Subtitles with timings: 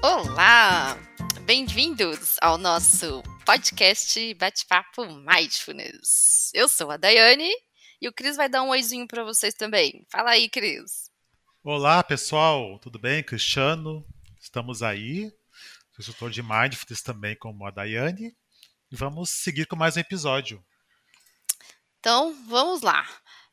[0.00, 0.96] Olá!
[1.44, 6.52] Bem-vindos ao nosso podcast Bate-Papo Mindfulness.
[6.54, 7.50] Eu sou a Daiane
[8.00, 10.06] e o Cris vai dar um oizinho para vocês também.
[10.08, 11.10] Fala aí, Cris.
[11.64, 13.24] Olá, pessoal, tudo bem?
[13.24, 14.06] Cristiano,
[14.40, 15.32] estamos aí.
[15.90, 18.36] Sou instrutor de Mindfulness também, como a Daiane.
[18.92, 20.64] E vamos seguir com mais um episódio.
[21.98, 23.04] Então, vamos lá.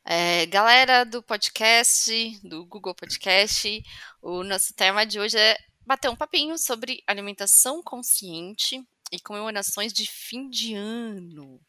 [0.04, 3.82] É, galera do podcast, do Google Podcast,
[4.22, 10.06] o nosso tema de hoje é bater um papinho sobre alimentação consciente e comemorações de
[10.10, 11.60] fim de ano.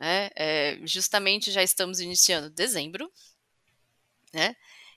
[0.00, 3.10] É, é, justamente já estamos iniciando dezembro,
[4.32, 4.54] né?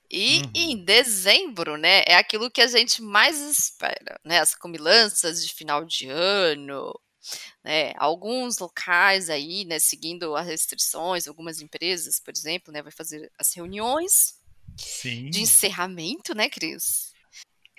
[0.09, 0.51] E uhum.
[0.53, 4.39] em dezembro, né, é aquilo que a gente mais espera, né?
[4.39, 6.93] As comilanças de final de ano,
[7.63, 13.31] né, alguns locais aí, né, seguindo as restrições, algumas empresas, por exemplo, né, vai fazer
[13.39, 14.35] as reuniões
[14.77, 15.29] Sim.
[15.29, 17.10] de encerramento, né, Cris?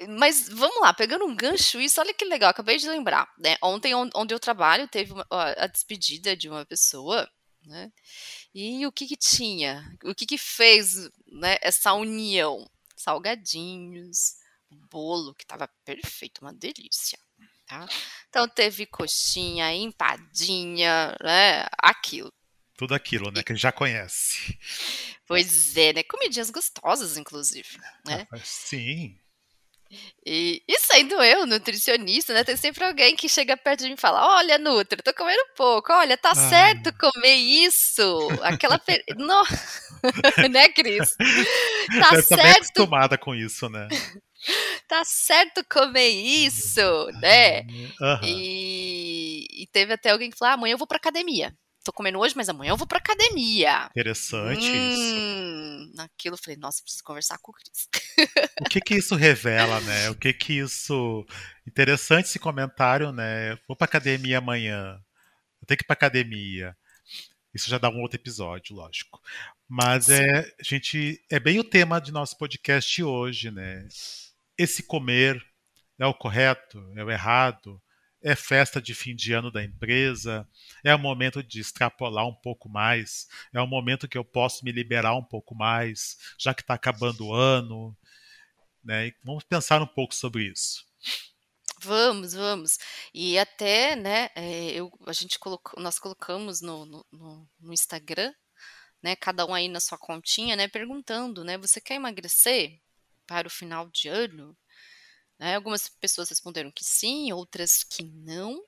[0.08, 3.56] Mas vamos lá, pegando um gancho isso, olha que legal, acabei de lembrar, né?
[3.62, 7.28] Ontem, onde eu trabalho, teve uma, a despedida de uma pessoa,
[7.64, 7.92] né?
[8.54, 9.96] E o que que tinha?
[10.04, 12.68] O que que fez, né, essa união?
[12.96, 14.36] Salgadinhos,
[14.90, 17.18] bolo que estava perfeito, uma delícia.
[17.66, 17.86] Tá?
[18.28, 21.66] Então teve coxinha, empadinha, né?
[21.78, 22.32] Aquilo.
[22.76, 23.42] Tudo aquilo, né?
[23.42, 24.58] Que a gente já conhece.
[25.26, 26.02] Pois é, né?
[26.02, 27.78] Comidinhas gostosas, inclusive.
[28.04, 28.26] Né?
[28.30, 29.18] Ah, sim.
[30.24, 32.44] E, e, sendo eu nutricionista, né?
[32.44, 35.92] Tem sempre alguém que chega perto de mim e fala: Olha, Nutri, tô comendo pouco,
[35.92, 36.34] olha, tá ah.
[36.34, 38.28] certo comer isso.
[38.42, 38.78] Aquela.
[38.78, 39.02] Per...
[39.16, 39.42] no...
[40.50, 41.16] né, Cris?
[41.98, 42.28] Tá Deve certo.
[42.28, 43.88] Tá bem acostumada com isso, né?
[44.88, 47.62] tá certo comer isso, né?
[47.62, 48.20] Uhum.
[48.22, 51.54] E, e, teve até alguém que falou: ah, amanhã eu vou pra academia.
[51.84, 53.86] Tô comendo hoje, mas amanhã eu vou pra academia.
[53.90, 55.96] Interessante hum, isso.
[55.96, 57.88] Naquilo eu falei, nossa, preciso conversar com o Cris.
[58.60, 60.10] O que que isso revela, né?
[60.10, 61.26] O que que isso.
[61.66, 63.58] Interessante esse comentário, né?
[63.66, 65.00] Vou pra academia amanhã.
[65.60, 66.76] Eu tenho que ir pra academia.
[67.52, 69.20] Isso já dá um outro episódio, lógico.
[69.68, 73.86] Mas é, gente, é bem o tema de nosso podcast hoje, né?
[74.62, 75.42] esse comer
[75.98, 77.80] é o correto, é o errado,
[78.22, 80.48] é festa de fim de ano da empresa,
[80.84, 84.72] é o momento de extrapolar um pouco mais, é o momento que eu posso me
[84.72, 87.96] liberar um pouco mais, já que está acabando o ano.
[88.84, 89.12] Né?
[89.22, 90.84] vamos pensar um pouco sobre isso.
[91.80, 92.78] Vamos, vamos.
[93.14, 98.32] E até, né, é, eu, a gente colocou, nós colocamos no, no, no Instagram,
[99.02, 102.80] né, cada um aí na sua continha, né, perguntando, né, você quer emagrecer?
[103.26, 104.56] para o final de ano?
[105.42, 105.56] Né?
[105.56, 108.64] Algumas pessoas responderam que sim, outras que não.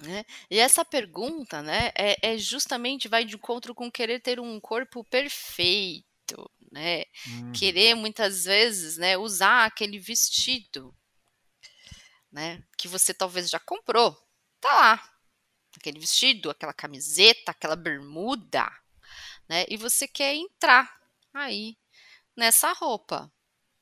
[0.00, 0.24] Né?
[0.50, 5.04] E essa pergunta né, é, é, justamente vai de encontro com querer ter um corpo
[5.04, 7.04] perfeito, né?
[7.28, 7.52] Hum.
[7.52, 10.96] Querer muitas vezes né, usar aquele vestido
[12.32, 14.16] né, que você talvez já comprou.
[14.62, 15.12] Tá lá.
[15.76, 18.66] Aquele vestido, aquela camiseta, aquela bermuda,
[19.46, 19.66] né?
[19.68, 20.90] E você quer entrar
[21.34, 21.76] aí
[22.34, 23.30] nessa roupa.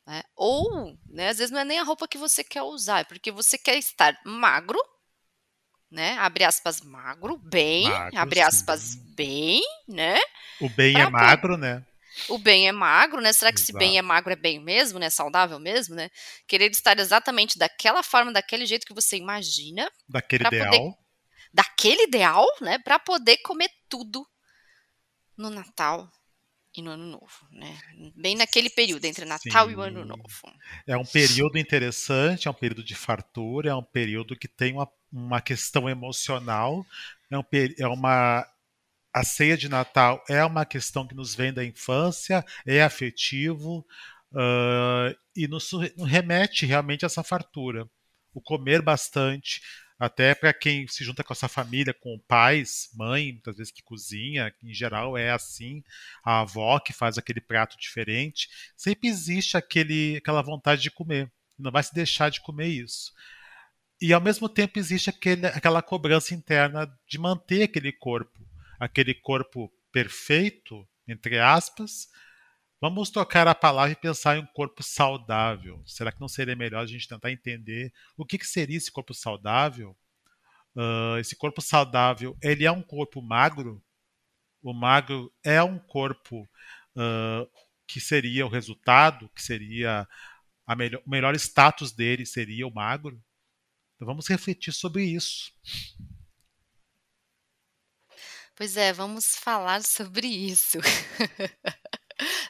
[0.09, 0.23] Né?
[0.35, 3.31] Ou, né, às vezes não é nem a roupa que você quer usar, é porque
[3.31, 4.79] você quer estar magro,
[5.91, 6.17] né?
[6.17, 9.15] Abre aspas, magro, bem, magro, abre aspas, sim.
[9.15, 10.19] bem, né?
[10.59, 11.87] O bem pra é magro, né?
[12.27, 13.35] O bem é magro, né?
[13.35, 13.73] Será que Exato.
[13.73, 15.11] se bem é magro é bem mesmo, né?
[15.11, 16.09] Saudável mesmo, né?
[16.47, 19.93] Querer estar exatamente daquela forma, daquele jeito que você imagina.
[20.09, 20.71] Daquele ideal.
[20.71, 20.95] Poder,
[21.53, 22.79] daquele ideal, né?
[22.79, 24.27] Para poder comer tudo
[25.37, 26.11] no Natal,
[26.79, 27.77] e no Ano Novo, né?
[28.15, 29.73] Bem naquele período entre Natal Sim.
[29.73, 30.23] e o Ano Novo.
[30.87, 34.89] É um período interessante, é um período de fartura, é um período que tem uma,
[35.13, 36.87] uma questão emocional,
[37.31, 37.45] é, um,
[37.79, 38.47] é uma
[39.13, 43.85] a ceia de Natal é uma questão que nos vem da infância, é afetivo
[44.33, 45.71] uh, e nos
[46.07, 47.89] remete realmente a essa fartura.
[48.33, 49.61] O comer bastante,
[49.99, 54.55] até para quem se junta com essa família, com pais, mãe, muitas vezes que cozinha,
[54.63, 55.83] em geral é assim,
[56.25, 61.73] a avó que faz aquele prato diferente, sempre existe aquele, aquela vontade de comer, não
[61.73, 63.13] vai se deixar de comer isso.
[64.01, 68.39] E ao mesmo tempo existe aquele, aquela cobrança interna de manter aquele corpo,
[68.79, 72.09] aquele corpo perfeito, entre aspas,
[72.81, 75.83] Vamos tocar a palavra e pensar em um corpo saudável.
[75.85, 79.13] Será que não seria melhor a gente tentar entender o que, que seria esse corpo
[79.13, 79.97] saudável?
[80.77, 83.83] Uh, esse corpo saudável, ele é um corpo magro?
[84.63, 86.49] O magro é um corpo
[86.95, 87.51] uh,
[87.85, 90.07] que seria o resultado, que seria
[90.77, 93.21] melhor, o melhor status dele seria o magro?
[93.97, 95.53] Então vamos refletir sobre isso.
[98.55, 100.79] Pois é, vamos falar sobre isso.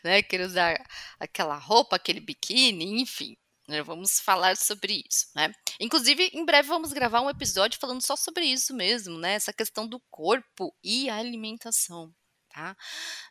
[0.03, 0.23] né?
[0.23, 0.85] Querer usar
[1.19, 3.37] aquela roupa, aquele biquíni, enfim.
[3.69, 3.83] Né?
[3.83, 5.53] Vamos falar sobre isso, né?
[5.79, 9.35] Inclusive, em breve vamos gravar um episódio falando só sobre isso mesmo, né?
[9.35, 12.11] Essa questão do corpo e a alimentação,
[12.49, 12.75] tá?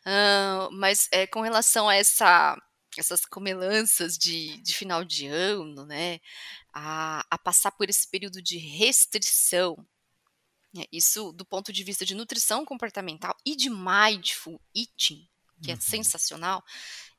[0.06, 2.56] Uh, mas é, com relação a essa,
[2.96, 6.20] essas comelanças de, de final de ano, né?
[6.72, 9.76] A, a passar por esse período de restrição,
[10.72, 10.84] né?
[10.92, 15.28] isso do ponto de vista de nutrição comportamental e de mindful eating,
[15.62, 15.80] que é uhum.
[15.80, 16.64] sensacional,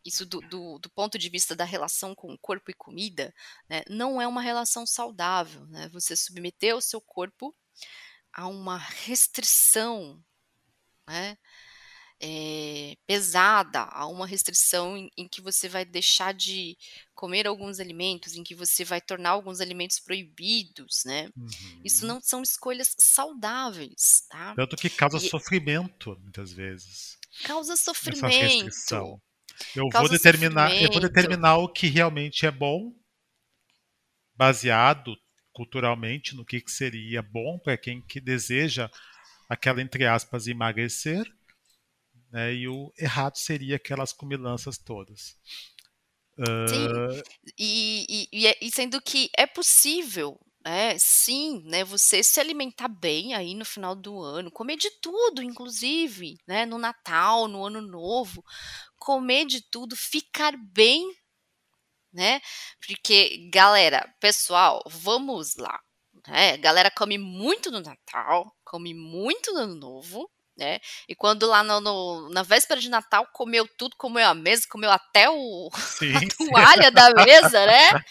[0.05, 3.33] isso do, do, do, ponto de vista da relação com corpo e comida,
[3.69, 5.65] né, não é uma relação saudável.
[5.67, 5.89] Né?
[5.89, 7.55] Você submeter o seu corpo
[8.33, 10.23] a uma restrição
[11.07, 11.37] né,
[12.21, 16.77] é, pesada, a uma restrição em, em, que você vai deixar de
[17.15, 21.29] comer alguns alimentos, em que você vai tornar alguns alimentos proibidos, né?
[21.35, 21.81] Uhum.
[21.83, 24.53] Isso não são escolhas saudáveis, tá?
[24.55, 27.18] Tanto que causa e, sofrimento, muitas vezes.
[27.43, 28.25] Causa sofrimento.
[29.75, 32.93] Eu vou determinar, eu vou determinar o que realmente é bom,
[34.35, 35.15] baseado
[35.51, 38.89] culturalmente no que, que seria bom para quem que deseja
[39.49, 41.25] aquela entre aspas emagrecer,
[42.31, 42.53] né?
[42.53, 45.37] E o errado seria aquelas comilanças todas.
[46.69, 47.23] Sim, uh...
[47.57, 50.97] e, e, é, e, sendo que é possível, né?
[50.99, 51.83] Sim, né?
[51.83, 56.65] Você se alimentar bem aí no final do ano, comer de tudo, inclusive, né?
[56.65, 58.43] No Natal, no Ano Novo,
[58.97, 61.03] comer de tudo, ficar bem,
[62.13, 62.41] né?
[62.85, 65.79] Porque, galera, pessoal, vamos lá.
[66.27, 66.57] Né?
[66.57, 70.29] Galera come muito no Natal, come muito no Ano Novo,
[70.59, 70.79] né?
[71.07, 74.91] E quando lá no, no, na véspera de Natal comeu tudo, comeu a mesa, comeu
[74.91, 76.91] até o, sim, a toalha sim.
[76.91, 78.03] da mesa, né?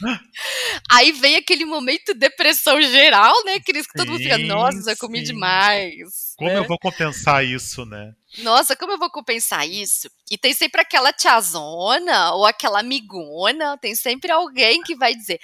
[0.90, 3.60] Aí vem aquele momento de depressão geral, né?
[3.60, 6.34] Que todo mundo fica, nossa, comi demais.
[6.36, 6.58] Como né?
[6.58, 8.12] eu vou compensar isso, né?
[8.38, 10.08] Nossa, como eu vou compensar isso?
[10.30, 15.40] E tem sempre aquela tiazona ou aquela amigona, tem sempre alguém que vai dizer: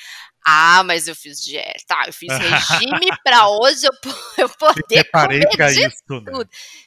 [0.47, 3.93] ah, mas eu fiz dieta, eu fiz regime para hoje eu,
[4.45, 5.91] eu poder Me preparei para isso, né?
[6.07, 6.39] tudo.
[6.39, 6.45] Né?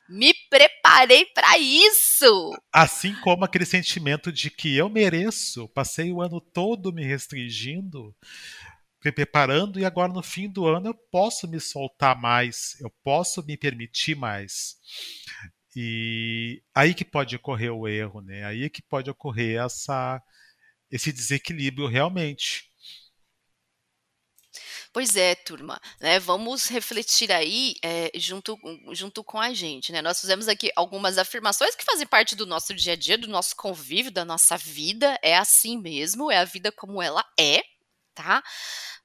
[0.07, 2.51] Me preparei para isso.
[2.71, 8.15] Assim como aquele sentimento de que eu mereço, passei o ano todo me restringindo,
[9.03, 13.43] me preparando e agora no fim do ano eu posso me soltar mais, eu posso
[13.43, 14.75] me permitir mais.
[15.75, 18.43] E aí que pode ocorrer o erro, né?
[18.45, 20.21] Aí que pode ocorrer essa
[20.89, 22.66] esse desequilíbrio realmente.
[24.97, 28.57] Pois é, turma, né, vamos refletir aí é, junto,
[28.93, 30.01] junto com a gente, né?
[30.01, 33.55] Nós fizemos aqui algumas afirmações que fazem parte do nosso dia a dia, do nosso
[33.55, 35.15] convívio, da nossa vida.
[35.21, 37.61] É assim mesmo, é a vida como ela é,
[38.17, 38.43] tá?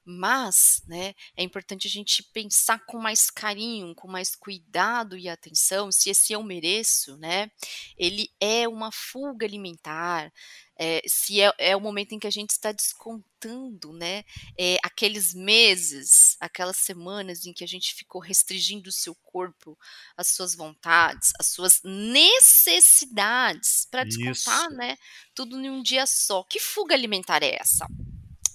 [0.03, 5.91] Mas, né, é importante a gente pensar com mais carinho, com mais cuidado e atenção
[5.91, 7.51] se esse eu mereço, né,
[7.95, 10.33] ele é uma fuga alimentar,
[10.75, 14.23] é, se é, é, o momento em que a gente está descontando, né,
[14.57, 19.77] é, aqueles meses, aquelas semanas em que a gente ficou restringindo o seu corpo,
[20.17, 24.97] as suas vontades, as suas necessidades, para descontar, né,
[25.35, 26.43] tudo em um dia só.
[26.43, 27.87] Que fuga alimentar é essa?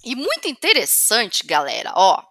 [0.03, 2.23] E muito interessante, galera, ó.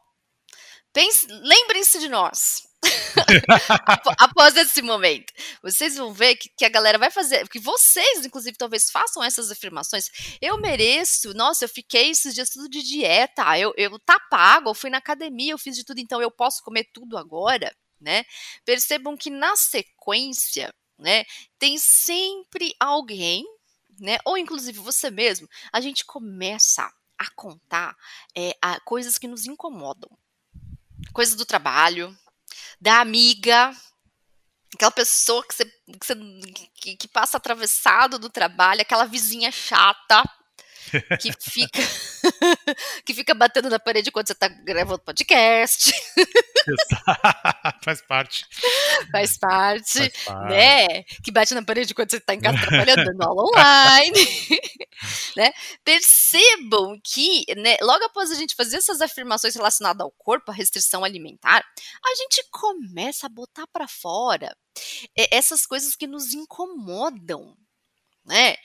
[1.29, 2.67] Lembrem-se de nós.
[4.19, 5.33] Após esse momento,
[5.63, 9.51] vocês vão ver que, que, a galera vai fazer, que vocês, inclusive, talvez façam essas
[9.51, 10.09] afirmações.
[10.41, 14.75] Eu mereço, nossa, eu fiquei esses dias tudo de dieta, eu, eu tá pago, eu
[14.75, 18.25] fui na academia, eu fiz de tudo, então eu posso comer tudo agora, né?
[18.65, 21.25] Percebam que na sequência, né,
[21.59, 23.45] tem sempre alguém,
[24.01, 27.97] né, ou inclusive você mesmo, a gente começa a contar
[28.37, 30.11] é, a coisas que nos incomodam.
[31.13, 32.17] Coisas do trabalho,
[32.81, 33.75] da amiga,
[34.75, 36.15] aquela pessoa que, você, que, você,
[36.75, 40.23] que, que passa atravessado do trabalho, aquela vizinha chata
[41.21, 41.81] que fica
[43.05, 45.93] que fica batendo na parede quando você está gravando podcast.
[47.83, 48.47] Faz parte.
[49.11, 51.03] Faz parte, Faz parte, né?
[51.23, 54.19] Que bate na parede quando você está em casa trabalhando, dando aula online.
[55.37, 55.53] né?
[55.85, 61.05] Percebam que, né, logo após a gente fazer essas afirmações relacionadas ao corpo, à restrição
[61.05, 61.65] alimentar,
[62.05, 64.55] a gente começa a botar para fora
[65.17, 67.57] essas coisas que nos incomodam,
[68.29, 68.57] né?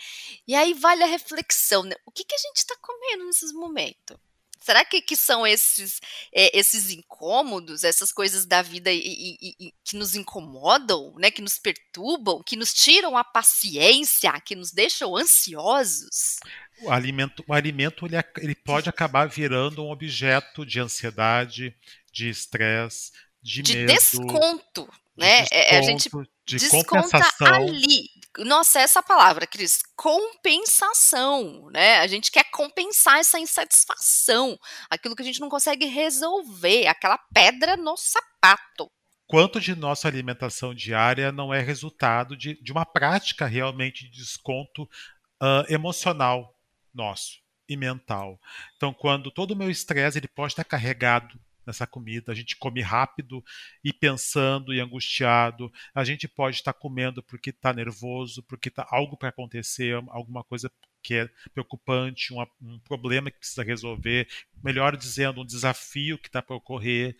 [0.47, 1.95] E aí vale a reflexão, né?
[2.05, 4.17] O que, que a gente está comendo nesses momentos?
[4.63, 5.99] Será que, que são esses,
[6.31, 11.41] é, esses incômodos, essas coisas da vida e, e, e, que nos incomodam, né, que
[11.41, 16.37] nos perturbam, que nos tiram a paciência, que nos deixam ansiosos?
[16.81, 21.75] O alimento, o alimento ele, ele pode acabar virando um objeto de ansiedade,
[22.09, 24.89] de estresse, de, de medo, desconto.
[25.17, 25.43] Né?
[25.43, 26.09] De é, a gente
[26.45, 28.09] de desconta ali.
[28.39, 31.97] Nossa, essa palavra, Cris, compensação, né?
[31.97, 34.57] A gente quer compensar essa insatisfação,
[34.89, 38.91] aquilo que a gente não consegue resolver, aquela pedra no sapato.
[39.27, 44.83] Quanto de nossa alimentação diária não é resultado de, de uma prática realmente de desconto
[44.83, 46.53] uh, emocional
[46.93, 48.39] nosso e mental.
[48.75, 52.81] Então, quando todo o meu estresse ele pode estar carregado nessa comida, a gente come
[52.81, 53.43] rápido
[53.83, 59.17] e pensando e angustiado, a gente pode estar comendo porque está nervoso, porque está algo
[59.17, 64.27] para acontecer, alguma coisa que é preocupante, um, um problema que precisa resolver,
[64.63, 67.17] melhor dizendo, um desafio que está para ocorrer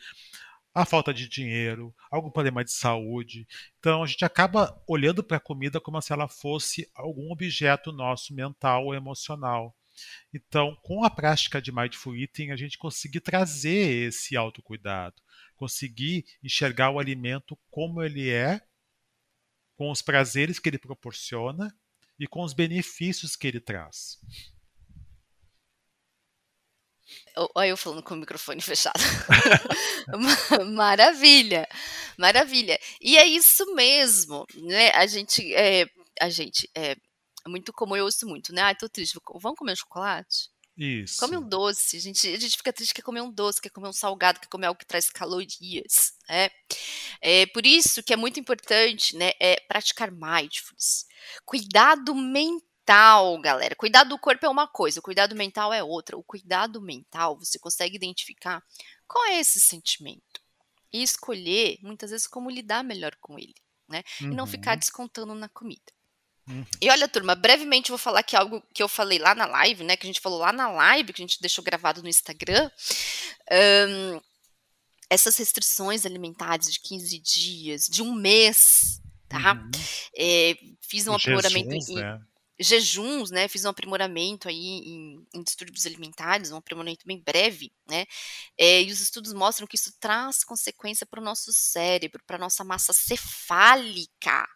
[0.73, 3.47] a falta de dinheiro, algum problema de saúde.
[3.79, 8.33] Então a gente acaba olhando para a comida como se ela fosse algum objeto nosso
[8.33, 9.75] mental ou emocional.
[10.33, 15.21] Então, com a prática de mindful eating, a gente conseguir trazer esse autocuidado,
[15.55, 18.61] conseguir enxergar o alimento como ele é,
[19.75, 21.75] com os prazeres que ele proporciona
[22.19, 24.19] e com os benefícios que ele traz.
[27.55, 28.99] Olha eu falando com o microfone fechado.
[30.73, 31.67] maravilha,
[32.17, 32.79] maravilha.
[33.01, 34.89] E é isso mesmo, né?
[34.91, 35.87] A gente, é,
[36.19, 36.95] a gente, é,
[37.45, 38.61] é muito como eu ouço muito, né?
[38.61, 40.51] Ai, tô triste, vamos comer um chocolate?
[40.77, 41.19] Isso.
[41.19, 41.97] Come um doce.
[41.97, 44.47] A gente, a gente fica triste, quer comer um doce, quer comer um salgado, quer
[44.47, 46.49] comer algo que traz calorias, né?
[47.21, 49.31] É por isso que é muito importante, né?
[49.39, 51.05] É praticar mindfulness.
[51.45, 53.75] Cuidado mental, galera.
[53.75, 56.17] Cuidado do corpo é uma coisa, o cuidado mental é outra.
[56.17, 58.63] O cuidado mental, você consegue identificar
[59.07, 60.41] qual é esse sentimento
[60.91, 63.55] e escolher, muitas vezes, como lidar melhor com ele,
[63.87, 64.03] né?
[64.21, 64.31] Uhum.
[64.31, 64.79] E não ficar uhum.
[64.79, 65.93] descontando na comida.
[66.47, 66.65] Uhum.
[66.81, 69.95] E olha, turma, brevemente vou falar aqui algo que eu falei lá na live, né?
[69.95, 72.69] Que a gente falou lá na live, que a gente deixou gravado no Instagram.
[73.51, 74.21] Um,
[75.09, 79.53] essas restrições alimentares de 15 dias, de um mês, tá?
[79.53, 79.71] Uhum.
[80.17, 82.19] É, fiz um Jesus, em, né?
[82.59, 83.47] Jejuns, né?
[83.47, 88.05] Fiz um aprimoramento aí em, em distúrbios alimentares, um aprimoramento bem breve, né?
[88.57, 92.63] É, e os estudos mostram que isso traz consequência para o nosso cérebro, para nossa
[92.63, 94.47] massa cefálica.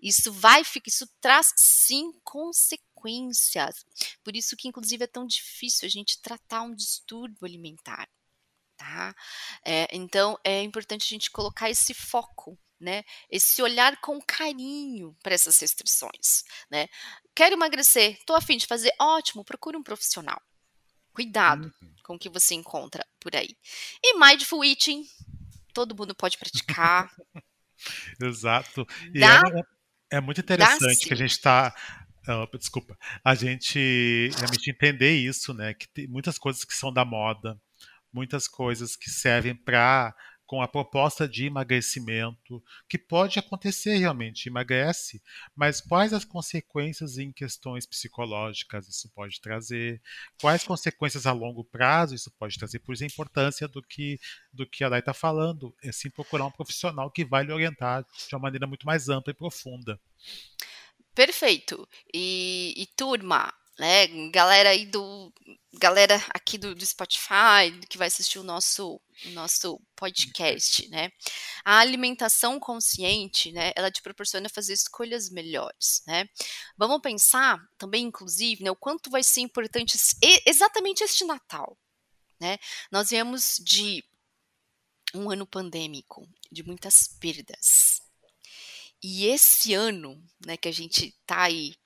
[0.00, 3.84] Isso vai ficar, isso traz sim consequências.
[4.22, 8.08] Por isso que inclusive é tão difícil a gente tratar um distúrbio alimentar.
[8.76, 9.14] Tá?
[9.64, 13.02] É, então é importante a gente colocar esse foco né?
[13.30, 16.86] Esse olhar com carinho para essas restrições, né?
[17.34, 20.40] Quero emagrecer, tô afim de fazer, ótimo, procure um profissional.
[21.12, 21.94] Cuidado uhum.
[22.04, 23.56] com o que você encontra por aí.
[24.02, 25.04] E mindful eating,
[25.72, 27.10] todo mundo pode praticar.
[28.22, 28.86] Exato.
[29.12, 29.40] E Dá,
[30.12, 31.74] é, é, muito interessante que a gente está
[32.26, 35.74] Oh, desculpa, a gente realmente entender isso, né?
[35.74, 37.60] Que tem muitas coisas que são da moda,
[38.10, 40.14] muitas coisas que servem para
[40.46, 45.22] com a proposta de emagrecimento, que pode acontecer realmente, emagrece,
[45.54, 50.00] mas quais as consequências em questões psicológicas isso pode trazer,
[50.40, 54.18] quais consequências a longo prazo isso pode trazer, por isso a importância do que,
[54.52, 58.04] do que a Dai está falando, é sim procurar um profissional que vai lhe orientar
[58.04, 59.98] de uma maneira muito mais ampla e profunda.
[61.14, 61.88] Perfeito.
[62.12, 64.06] E, e turma, né?
[64.30, 65.32] Galera aí do
[65.74, 71.10] galera aqui do, do, Spotify que vai assistir o nosso o nosso podcast, né?
[71.64, 73.72] A alimentação consciente, né?
[73.76, 76.28] Ela te proporciona fazer escolhas melhores, né?
[76.76, 78.70] Vamos pensar também, inclusive, né?
[78.70, 79.96] O quanto vai ser importante
[80.46, 81.76] exatamente este Natal,
[82.40, 82.58] né?
[82.90, 84.04] Nós viemos de
[85.14, 88.00] um ano pandêmico, de muitas perdas.
[89.02, 91.76] E esse ano, né, que a gente tá aí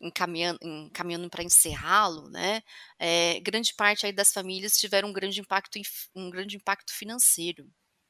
[0.00, 2.62] encaminhando, encaminhando para encerrá-lo, né,
[2.98, 5.78] é, grande parte aí das famílias tiveram um grande impacto,
[6.14, 7.66] um grande impacto financeiro.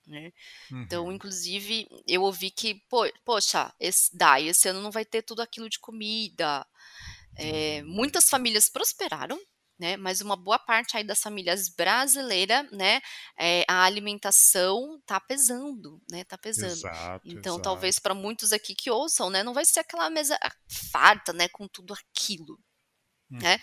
[0.06, 0.32] Né?
[0.66, 0.82] Então, uhum.
[0.82, 5.42] Então, inclusive, eu ouvi que, pô, poxa, esse, dá, esse ano não vai ter tudo
[5.42, 6.64] aquilo de comida.
[7.36, 9.38] É, muitas famílias prosperaram,
[9.78, 9.96] né?
[9.96, 13.00] Mas uma boa parte aí das famílias brasileiras, né?
[13.38, 16.24] É, a alimentação tá pesando, né?
[16.24, 16.72] Tá pesando.
[16.72, 17.62] Exato, então, exato.
[17.62, 19.42] talvez para muitos aqui que ouçam, né?
[19.42, 20.38] Não vai ser aquela mesa
[20.90, 21.48] farta, né?
[21.48, 22.58] Com tudo aquilo,
[23.30, 23.36] né?
[23.36, 23.42] uhum.
[23.42, 23.60] né?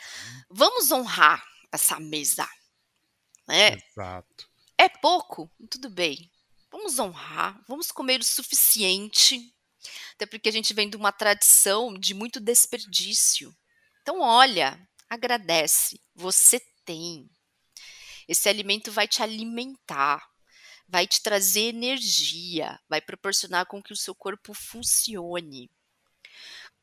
[0.50, 2.48] Vamos honrar essa mesa,
[3.48, 3.76] né?
[3.76, 4.48] Exato.
[4.78, 6.32] É pouco, tudo bem.
[6.72, 9.54] Vamos honrar, vamos comer o suficiente,
[10.16, 13.56] até porque a gente vem de uma tradição de muito desperdício.
[14.02, 14.80] Então, olha,
[15.14, 16.02] agradece.
[16.16, 17.30] Você tem.
[18.28, 20.28] Esse alimento vai te alimentar,
[20.88, 25.70] vai te trazer energia, vai proporcionar com que o seu corpo funcione.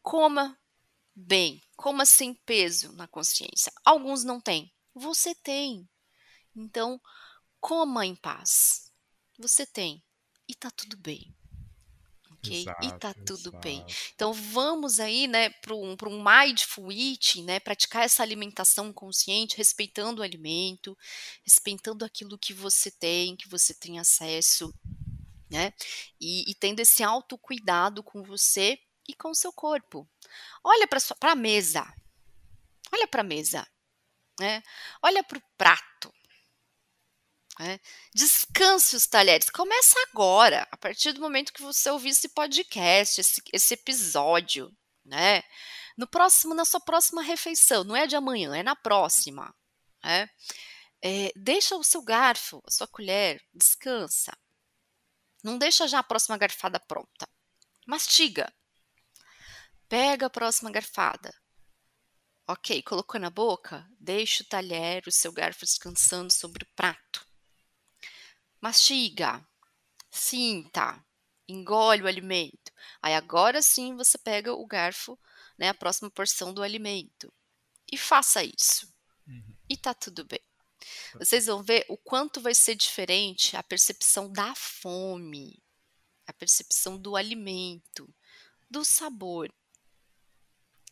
[0.02, 0.58] Coma
[1.14, 3.72] bem, coma sem peso na consciência.
[3.84, 5.88] Alguns não têm, você tem.
[6.54, 7.00] Então,
[7.60, 8.92] coma em paz.
[9.38, 10.02] Você tem
[10.49, 11.34] e tá tudo bem.
[12.42, 12.52] Ok?
[12.62, 13.59] Exato, e tá tudo exato.
[13.62, 13.85] bem.
[14.14, 19.56] Então vamos aí, né, para um, pra um mindful eating, né, praticar essa alimentação consciente,
[19.56, 20.97] respeitando o alimento,
[21.44, 24.73] respeitando aquilo que você tem, que você tem acesso,
[25.50, 25.73] né,
[26.20, 28.78] e, e tendo esse autocuidado com você
[29.09, 30.09] e com o seu corpo.
[30.64, 31.87] Olha para a mesa,
[32.92, 33.66] olha para a mesa,
[34.40, 34.62] né,
[35.02, 36.12] olha para o prato,
[37.60, 37.78] né?
[38.14, 39.50] Descanse os talheres.
[39.50, 44.74] Começa agora, a partir do momento que você ouvir esse podcast, esse, esse episódio,
[45.04, 45.42] né?
[45.94, 49.54] No próximo, na sua próxima refeição, não é de amanhã, é na próxima.
[50.02, 50.30] Né?
[51.02, 54.32] É, deixa o seu garfo, a sua colher, descansa.
[55.44, 57.28] Não deixa já a próxima garfada pronta.
[57.86, 58.50] Mastiga.
[59.86, 61.30] Pega a próxima garfada.
[62.48, 63.86] Ok, colocou na boca?
[63.98, 67.29] Deixa o talher, o seu garfo descansando sobre o prato
[68.60, 69.46] mastiga,
[70.10, 71.04] sinta,
[71.48, 72.72] engole o alimento.
[73.02, 75.18] Aí agora sim você pega o garfo,
[75.58, 77.32] né, a próxima porção do alimento.
[77.90, 78.92] E faça isso.
[79.26, 79.56] Uhum.
[79.68, 80.40] E tá tudo bem.
[81.14, 85.62] Vocês vão ver o quanto vai ser diferente a percepção da fome,
[86.26, 88.12] a percepção do alimento,
[88.70, 89.52] do sabor.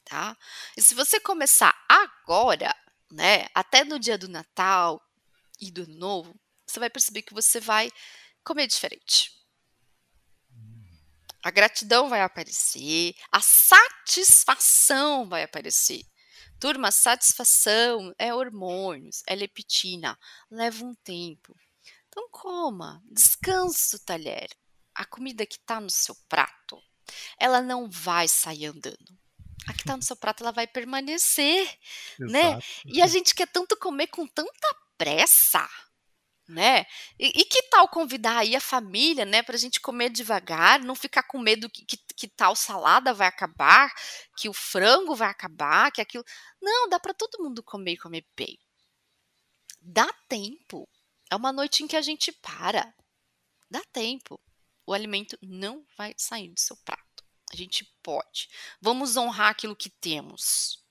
[0.05, 0.37] Tá?
[0.77, 2.75] E se você começar agora,
[3.11, 5.03] né, até no dia do Natal
[5.61, 7.91] e do Novo, você vai perceber que você vai
[8.45, 9.33] comer diferente.
[11.43, 16.05] A gratidão vai aparecer, a satisfação vai aparecer.
[16.61, 20.19] Turma, satisfação é hormônios, é leptina,
[20.51, 21.55] leva um tempo.
[22.09, 24.49] Então coma, descansa o talher.
[24.95, 26.83] A comida que está no seu prato,
[27.39, 29.17] ela não vai sair andando.
[29.69, 31.79] A que está no seu prato, ela vai permanecer,
[32.19, 32.59] né?
[32.85, 35.69] E a gente quer tanto comer com tanta pressa
[36.49, 36.87] né?
[37.19, 40.95] E, e, que tal convidar aí a família, né, para a gente comer devagar, não
[40.95, 43.93] ficar com medo que, que, que, tal salada vai acabar,
[44.37, 46.25] que o frango vai acabar, que aquilo.
[46.61, 48.59] Não, dá para todo mundo comer e comer bem.
[49.81, 50.89] Dá tempo.
[51.31, 52.95] É uma noite em que a gente para.
[53.71, 54.41] Dá tempo.
[54.87, 57.25] O alimento não vai sair do seu prato.
[57.53, 58.49] A gente pode.
[58.81, 60.83] Vamos honrar aquilo que temos.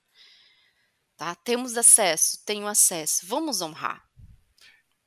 [1.16, 1.34] Tá?
[1.34, 3.26] Temos acesso, tenho acesso.
[3.26, 4.07] Vamos honrar.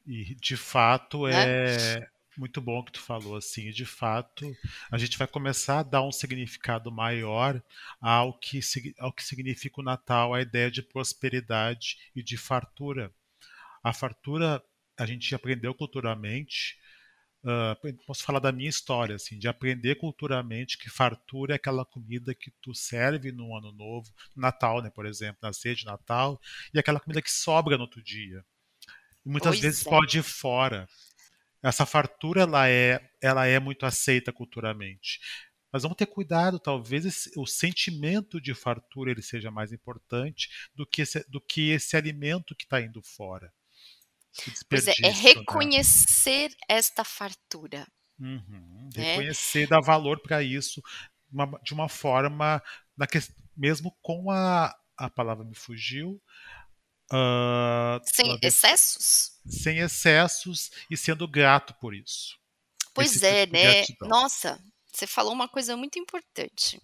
[0.05, 1.97] E de fato né?
[1.97, 4.55] é muito bom que tu falou assim, de fato,
[4.89, 7.61] a gente vai começar a dar um significado maior
[7.99, 8.59] ao que,
[8.99, 13.13] ao que significa o Natal, a ideia de prosperidade e de fartura.
[13.83, 14.63] A fartura
[14.97, 16.77] a gente aprendeu culturalmente,
[17.43, 22.35] uh, posso falar da minha história, assim, de aprender culturalmente que fartura é aquela comida
[22.35, 26.39] que tu serve no ano novo, Natal, né, por exemplo, na ceia de Natal,
[26.73, 28.45] e aquela comida que sobra no outro dia
[29.25, 29.89] e muitas pois vezes é.
[29.89, 30.88] pode ir fora.
[31.63, 35.19] Essa fartura ela é, ela é muito aceita culturalmente.
[35.71, 40.86] Mas vamos ter cuidado, talvez esse, o sentimento de fartura ele seja mais importante do
[40.86, 43.53] que esse, do que esse alimento que está indo fora.
[44.69, 46.55] Pois é, é reconhecer né?
[46.67, 47.88] esta fartura.
[48.19, 49.13] Uhum, né?
[49.13, 50.81] reconhecer, dar valor para isso
[51.31, 52.62] uma, de uma forma,
[52.97, 53.19] na que,
[53.55, 56.21] mesmo com a, a palavra me fugiu,
[57.12, 59.32] Uh, sem excessos?
[59.45, 62.39] Sem excessos e sendo grato por isso.
[62.93, 64.10] Pois Esse é, tipo né?
[64.10, 66.78] Nossa, você falou uma coisa muito importante.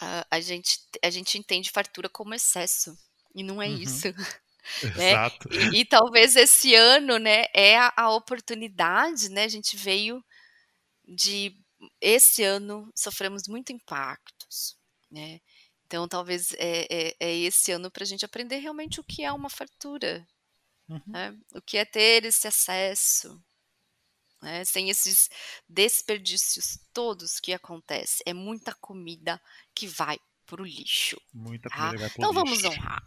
[0.00, 2.96] Uh, a, gente, a gente entende fartura como excesso,
[3.34, 3.78] e não é uhum.
[3.78, 4.08] isso.
[4.96, 5.10] Né?
[5.10, 5.48] Exato.
[5.52, 9.44] E, e, talvez esse ano, né, é a, a oportunidade, né?
[9.44, 10.20] A gente veio
[11.06, 11.56] de
[12.00, 14.76] esse ano sofremos muito impactos,
[15.08, 15.40] né?
[15.86, 19.32] Então, talvez é, é, é esse ano para a gente aprender realmente o que é
[19.32, 20.26] uma fartura,
[20.88, 21.00] uhum.
[21.06, 21.38] né?
[21.54, 23.40] o que é ter esse acesso,
[24.42, 24.64] né?
[24.64, 25.30] sem esses
[25.68, 28.24] desperdícios todos que acontecem.
[28.26, 29.40] É muita comida
[29.72, 31.20] que vai para o lixo.
[31.32, 31.76] Muita tá?
[31.76, 32.44] comida vai Então, lixo.
[32.44, 33.02] vamos honrar.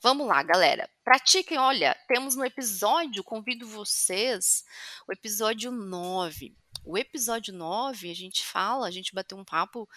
[0.00, 0.88] Vamos lá, galera.
[1.02, 1.58] Pratiquem.
[1.58, 4.64] Olha, temos no episódio, convido vocês,
[5.06, 9.88] o episódio 9 o episódio 9, a gente fala, a gente bateu um papo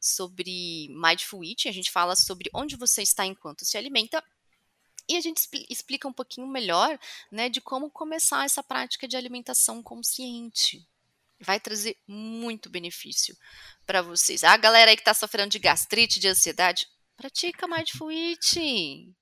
[0.00, 4.22] sobre Mindful Eating, a gente fala sobre onde você está enquanto se alimenta
[5.08, 6.98] e a gente explica um pouquinho melhor,
[7.30, 10.86] né, de como começar essa prática de alimentação consciente.
[11.40, 13.36] Vai trazer muito benefício
[13.84, 14.42] para vocês.
[14.42, 19.14] A galera aí que está sofrendo de gastrite, de ansiedade, pratica Mindful Eating.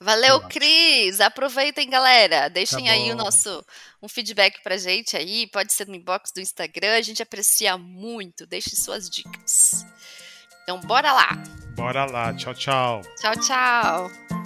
[0.00, 1.20] Valeu, Cris!
[1.20, 2.48] Aproveitem, galera.
[2.48, 3.64] Deixem tá aí o nosso
[4.02, 5.46] um feedback pra gente aí.
[5.46, 6.96] Pode ser no inbox do Instagram.
[6.96, 8.46] A gente aprecia muito.
[8.46, 9.86] Deixe suas dicas.
[10.62, 11.30] Então, bora lá.
[11.74, 12.34] Bora lá.
[12.34, 13.00] Tchau, tchau.
[13.20, 14.45] Tchau, tchau.